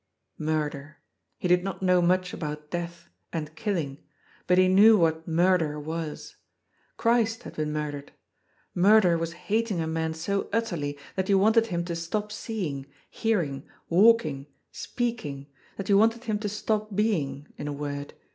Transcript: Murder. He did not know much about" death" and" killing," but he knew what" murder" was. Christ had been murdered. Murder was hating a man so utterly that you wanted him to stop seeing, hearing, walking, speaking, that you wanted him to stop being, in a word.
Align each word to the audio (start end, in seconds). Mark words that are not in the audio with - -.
Murder. 0.39 0.97
He 1.37 1.47
did 1.47 1.63
not 1.63 1.83
know 1.83 2.01
much 2.01 2.33
about" 2.33 2.71
death" 2.71 3.07
and" 3.31 3.55
killing," 3.55 3.99
but 4.47 4.57
he 4.57 4.67
knew 4.67 4.97
what" 4.97 5.27
murder" 5.27 5.79
was. 5.79 6.37
Christ 6.97 7.43
had 7.43 7.53
been 7.55 7.71
murdered. 7.71 8.11
Murder 8.73 9.15
was 9.15 9.33
hating 9.33 9.79
a 9.79 9.85
man 9.85 10.15
so 10.15 10.49
utterly 10.51 10.97
that 11.15 11.29
you 11.29 11.37
wanted 11.37 11.67
him 11.67 11.85
to 11.85 11.95
stop 11.95 12.31
seeing, 12.31 12.87
hearing, 13.11 13.61
walking, 13.89 14.47
speaking, 14.71 15.45
that 15.77 15.87
you 15.87 15.99
wanted 15.99 16.23
him 16.23 16.39
to 16.39 16.49
stop 16.49 16.95
being, 16.95 17.45
in 17.57 17.67
a 17.67 17.71
word. 17.71 18.15